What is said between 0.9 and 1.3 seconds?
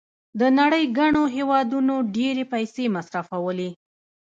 ګڼو